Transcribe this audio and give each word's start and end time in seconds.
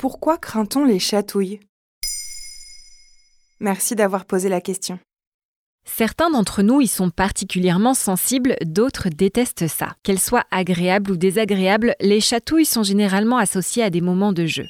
Pourquoi 0.00 0.38
craint-on 0.38 0.86
les 0.86 0.98
chatouilles? 0.98 1.60
Merci 3.60 3.94
d'avoir 3.94 4.24
posé 4.24 4.48
la 4.48 4.62
question. 4.62 4.98
Certains 5.84 6.30
d'entre 6.30 6.62
nous 6.62 6.80
y 6.80 6.86
sont 6.86 7.10
particulièrement 7.10 7.92
sensibles, 7.92 8.56
d'autres 8.64 9.10
détestent 9.10 9.68
ça. 9.68 9.96
Qu'elles 10.02 10.18
soient 10.18 10.46
agréables 10.50 11.10
ou 11.10 11.18
désagréables, 11.18 11.96
les 12.00 12.22
chatouilles 12.22 12.64
sont 12.64 12.82
généralement 12.82 13.36
associées 13.36 13.82
à 13.82 13.90
des 13.90 14.00
moments 14.00 14.32
de 14.32 14.46
jeu. 14.46 14.64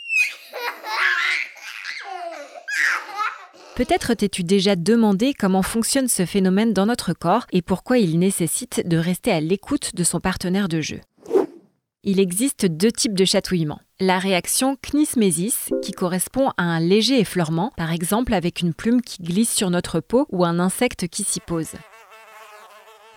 Peut-être 3.77 4.15
t'es-tu 4.15 4.43
déjà 4.43 4.75
demandé 4.75 5.33
comment 5.33 5.63
fonctionne 5.63 6.09
ce 6.09 6.27
phénomène 6.27 6.73
dans 6.73 6.87
notre 6.87 7.13
corps 7.13 7.47
et 7.53 7.63
pourquoi 7.63 7.99
il 7.99 8.19
nécessite 8.19 8.83
de 8.85 8.97
rester 8.97 9.31
à 9.31 9.41
l'écoute 9.41 9.95
de 9.95 10.03
son 10.03 10.19
partenaire 10.19 10.67
de 10.67 10.81
jeu. 10.81 11.01
Il 12.03 12.19
existe 12.19 12.65
deux 12.65 12.91
types 12.91 13.13
de 13.13 13.27
chatouillement. 13.27 13.79
La 14.01 14.19
réaction 14.19 14.75
knismésis, 14.77 15.69
qui 15.83 15.93
correspond 15.93 16.49
à 16.57 16.63
un 16.63 16.81
léger 16.81 17.21
effleurement, 17.21 17.73
par 17.77 17.93
exemple 17.93 18.33
avec 18.33 18.63
une 18.63 18.73
plume 18.73 19.03
qui 19.03 19.23
glisse 19.23 19.53
sur 19.53 19.69
notre 19.69 20.01
peau 20.01 20.27
ou 20.31 20.47
un 20.47 20.59
insecte 20.61 21.09
qui 21.09 21.25
s'y 21.25 21.41
pose. 21.41 21.73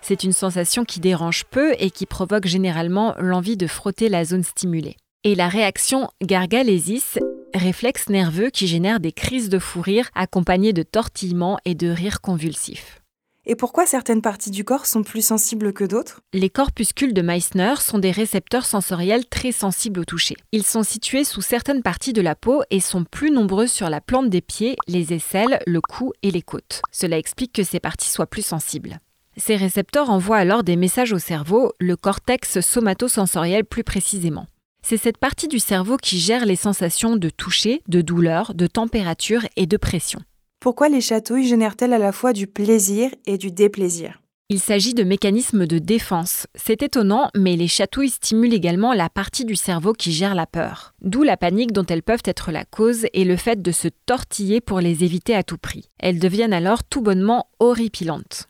C'est 0.02 0.26
une 0.26 0.34
sensation 0.34 0.84
qui 0.84 1.00
dérange 1.00 1.46
peu 1.46 1.74
et 1.80 1.92
qui 1.92 2.06
provoque 2.06 2.46
généralement 2.46 3.16
l'envie 3.20 3.56
de 3.56 3.68
frotter 3.68 4.10
la 4.10 4.26
zone 4.26 4.44
stimulée. 4.44 4.98
Et 5.24 5.36
la 5.36 5.48
réaction 5.48 6.10
gargalésis, 6.22 7.18
réflexe 7.54 8.10
nerveux 8.10 8.50
qui 8.50 8.68
génère 8.68 9.00
des 9.00 9.14
crises 9.14 9.48
de 9.48 9.60
fou 9.60 9.80
rire 9.80 10.10
accompagnées 10.14 10.74
de 10.74 10.84
tortillements 10.84 11.58
et 11.64 11.74
de 11.74 11.88
rires 11.88 12.20
convulsifs. 12.20 13.03
Et 13.46 13.56
pourquoi 13.56 13.86
certaines 13.86 14.22
parties 14.22 14.52
du 14.52 14.64
corps 14.64 14.86
sont 14.86 15.04
plus 15.04 15.22
sensibles 15.22 15.74
que 15.74 15.84
d'autres? 15.84 16.22
Les 16.32 16.50
corpuscules 16.50 17.14
de 17.14 17.22
Meissner 17.22 17.76
sont 17.82 18.00
des 18.00 18.12
récepteurs 18.12 18.66
sensoriels 18.66 19.26
très 19.26 19.52
sensibles 19.52 20.00
au 20.00 20.06
toucher. 20.06 20.36
Ils 20.54 20.66
sont 20.66 20.84
situés 20.84 21.26
sous 21.26 21.42
certaines 21.42 21.84
parties 21.84 22.14
de 22.14 22.22
la 22.22 22.36
peau 22.36 22.64
et 22.70 22.80
sont 22.80 23.04
plus 23.04 23.32
nombreux 23.32 23.68
sur 23.68 23.90
la 23.90 24.00
plante 24.00 24.30
des 24.30 24.40
pieds, 24.40 24.78
les 24.88 25.12
aisselles, 25.12 25.60
le 25.68 25.82
cou 25.82 26.14
et 26.24 26.32
les 26.32 26.42
côtes. 26.42 26.82
Cela 26.92 27.18
explique 27.18 27.52
que 27.52 27.64
ces 27.64 27.82
parties 27.82 28.10
soient 28.10 28.28
plus 28.28 28.46
sensibles. 28.46 28.98
Ces 29.36 29.58
récepteurs 29.58 30.10
envoient 30.10 30.38
alors 30.38 30.64
des 30.64 30.78
messages 30.78 31.12
au 31.12 31.20
cerveau, 31.20 31.74
le 31.80 31.98
cortex 31.98 32.62
somatosensoriel 32.62 33.66
plus 33.66 33.84
précisément. 33.84 34.48
C'est 34.86 34.98
cette 34.98 35.18
partie 35.18 35.50
du 35.50 35.60
cerveau 35.60 35.98
qui 35.98 36.18
gère 36.18 36.46
les 36.46 36.56
sensations 36.56 37.18
de 37.18 37.30
toucher, 37.30 37.82
de 37.90 38.02
douleur, 38.02 38.54
de 38.54 38.68
température 38.68 39.46
et 39.58 39.66
de 39.66 39.78
pression. 39.78 40.20
Pourquoi 40.64 40.88
les 40.88 41.02
chatouilles 41.02 41.46
génèrent-elles 41.46 41.92
à 41.92 41.98
la 41.98 42.14
fois 42.14 42.32
du 42.32 42.48
plaisir 42.48 43.10
et 43.26 43.38
du 43.38 43.52
déplaisir? 43.52 44.22
Il 44.48 44.62
s'agit 44.62 44.94
de 44.94 45.04
mécanismes 45.04 45.68
de 45.68 45.78
défense. 45.78 46.48
C'est 46.56 46.84
étonnant, 46.84 47.30
mais 47.36 47.58
les 47.58 47.68
chatouilles 47.68 48.12
stimulent 48.12 48.54
également 48.54 48.94
la 48.94 49.10
partie 49.10 49.44
du 49.44 49.58
cerveau 49.58 49.92
qui 49.92 50.14
gère 50.14 50.36
la 50.36 50.48
peur. 50.48 50.94
D'où 51.02 51.24
la 51.24 51.36
panique 51.36 51.74
dont 51.74 51.86
elles 51.90 52.02
peuvent 52.02 52.24
être 52.24 52.54
la 52.54 52.64
cause 52.64 53.08
et 53.12 53.26
le 53.26 53.36
fait 53.36 53.62
de 53.62 53.72
se 53.74 53.90
tortiller 54.06 54.62
pour 54.62 54.80
les 54.80 55.04
éviter 55.04 55.36
à 55.36 55.44
tout 55.44 55.58
prix. 55.58 55.90
Elles 56.00 56.20
deviennent 56.20 56.54
alors 56.54 56.86
tout 56.86 57.02
bonnement 57.02 57.50
horripilantes. 57.60 58.48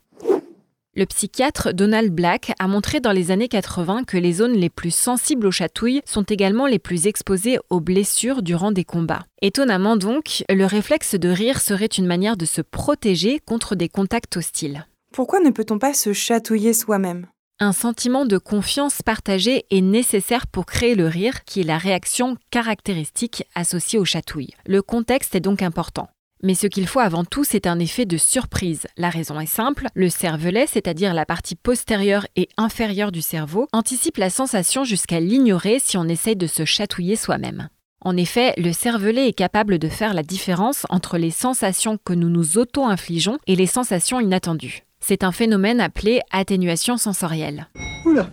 Le 0.96 1.08
psychiatre 1.08 1.74
Donald 1.74 2.12
Black 2.12 2.52
a 2.60 2.68
montré 2.68 3.00
dans 3.00 3.12
les 3.12 3.32
années 3.32 3.48
80 3.48 4.04
que 4.04 4.16
les 4.16 4.34
zones 4.34 4.54
les 4.54 4.70
plus 4.70 4.94
sensibles 4.94 5.48
aux 5.48 5.52
chatouilles 5.52 6.04
sont 6.06 6.22
également 6.22 6.68
les 6.68 6.78
plus 6.78 7.08
exposées 7.08 7.58
aux 7.72 7.80
blessures 7.80 8.44
durant 8.44 8.72
des 8.72 8.84
combats. 8.84 9.26
Étonnamment 9.42 9.98
donc, 9.98 10.44
le 10.50 10.66
réflexe 10.66 11.16
de 11.16 11.30
rire 11.30 11.62
serait 11.62 11.88
une 11.88 12.06
manière 12.06 12.38
de 12.38 12.46
se 12.46 12.62
protéger 12.62 13.40
contre 13.40 13.74
des 13.74 13.90
contacts 13.90 14.38
hostiles. 14.38 14.86
Pourquoi 15.12 15.40
ne 15.40 15.50
peut-on 15.50 15.80
pas 15.80 15.96
se 15.96 16.14
chatouiller 16.14 16.74
soi-même? 16.74 17.26
Un 17.60 17.72
sentiment 17.72 18.26
de 18.28 18.38
confiance 18.38 19.02
partagée 19.02 19.66
est 19.72 19.82
nécessaire 19.82 20.46
pour 20.46 20.68
créer 20.68 20.94
le 20.94 21.08
rire, 21.08 21.44
qui 21.46 21.62
est 21.62 21.64
la 21.64 21.80
réaction 21.80 22.38
caractéristique 22.52 23.46
associée 23.56 23.98
aux 23.98 24.06
chatouilles. 24.06 24.54
Le 24.68 24.84
contexte 24.84 25.34
est 25.34 25.40
donc 25.40 25.64
important. 25.64 26.10
Mais 26.46 26.56
ce 26.56 26.68
qu'il 26.68 26.88
faut 26.88 27.00
avant 27.00 27.24
tout, 27.24 27.46
c'est 27.46 27.68
un 27.68 27.80
effet 27.80 28.06
de 28.06 28.18
surprise. 28.18 28.86
La 28.98 29.10
raison 29.10 29.40
est 29.40 29.46
simple, 29.46 29.88
le 29.96 30.10
cervelet, 30.10 30.68
c'est-à-dire 30.68 31.14
la 31.14 31.26
partie 31.26 31.56
postérieure 31.56 32.28
et 32.36 32.50
inférieure 32.58 33.14
du 33.14 33.22
cerveau, 33.22 33.70
anticipe 33.72 34.18
la 34.18 34.30
sensation 34.30 34.84
jusqu'à 34.84 35.22
l'ignorer 35.22 35.80
si 35.80 35.96
on 35.96 36.04
essaye 36.04 36.36
de 36.36 36.48
se 36.48 36.66
chatouiller 36.66 37.16
soi-même. 37.16 37.70
En 38.02 38.18
effet, 38.18 38.54
le 38.58 38.74
cervelet 38.74 39.30
est 39.30 39.34
capable 39.34 39.80
de 39.80 39.88
faire 39.88 40.14
la 40.14 40.24
différence 40.24 40.86
entre 40.90 41.18
les 41.18 41.32
sensations 41.32 41.98
que 42.04 42.12
nous 42.12 42.30
nous 42.30 42.58
auto-infligeons 42.58 43.38
et 43.48 43.56
les 43.56 43.66
sensations 43.66 44.20
inattendues. 44.20 44.84
C'est 45.00 45.24
un 45.24 45.32
phénomène 45.32 45.80
appelé 45.80 46.20
atténuation 46.30 46.98
sensorielle. 46.98 47.70
Oula 48.06 48.30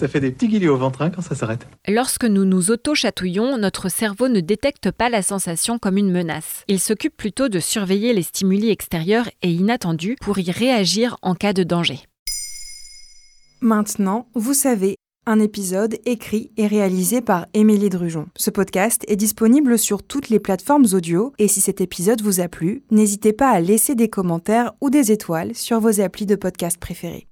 ça 0.00 0.08
fait 0.08 0.20
des 0.20 0.30
petits 0.30 0.48
guillis 0.48 0.68
au 0.68 0.78
ventre 0.78 1.02
hein, 1.02 1.10
quand 1.10 1.20
ça 1.20 1.34
s'arrête. 1.34 1.66
Lorsque 1.86 2.24
nous 2.24 2.46
nous 2.46 2.70
auto-chatouillons, 2.70 3.58
notre 3.58 3.90
cerveau 3.90 4.28
ne 4.28 4.40
détecte 4.40 4.90
pas 4.90 5.10
la 5.10 5.22
sensation 5.22 5.78
comme 5.78 5.98
une 5.98 6.10
menace. 6.10 6.64
Il 6.68 6.80
s'occupe 6.80 7.16
plutôt 7.16 7.48
de 7.48 7.60
surveiller 7.60 8.14
les 8.14 8.22
stimuli 8.22 8.70
extérieurs 8.70 9.28
et 9.42 9.52
inattendus 9.52 10.16
pour 10.20 10.38
y 10.38 10.50
réagir 10.50 11.18
en 11.20 11.34
cas 11.34 11.52
de 11.52 11.64
danger. 11.64 12.00
Maintenant, 13.60 14.26
vous 14.34 14.54
savez, 14.54 14.96
un 15.26 15.38
épisode 15.38 15.98
écrit 16.06 16.50
et 16.56 16.66
réalisé 16.66 17.20
par 17.20 17.46
Émilie 17.52 17.90
Drujon. 17.90 18.26
Ce 18.36 18.48
podcast 18.48 19.04
est 19.06 19.16
disponible 19.16 19.78
sur 19.78 20.02
toutes 20.02 20.30
les 20.30 20.40
plateformes 20.40 20.86
audio 20.94 21.34
et 21.38 21.46
si 21.46 21.60
cet 21.60 21.82
épisode 21.82 22.22
vous 22.22 22.40
a 22.40 22.48
plu, 22.48 22.84
n'hésitez 22.90 23.34
pas 23.34 23.50
à 23.50 23.60
laisser 23.60 23.94
des 23.94 24.08
commentaires 24.08 24.72
ou 24.80 24.88
des 24.88 25.12
étoiles 25.12 25.54
sur 25.54 25.78
vos 25.78 26.00
applis 26.00 26.26
de 26.26 26.36
podcast 26.36 26.78
préférés. 26.78 27.29